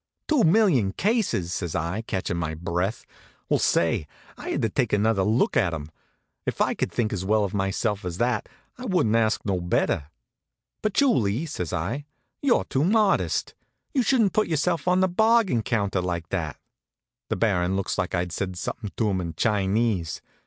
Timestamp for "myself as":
7.53-8.17